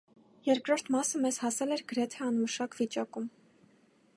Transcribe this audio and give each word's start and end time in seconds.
Երկրորդ 0.47 0.87
մասը 0.95 1.21
մեզ 1.25 1.37
հասել 1.43 1.75
էր 1.75 1.83
գրեթե 1.91 2.25
անմշակ 2.31 2.79
վիճակում։ 2.81 3.29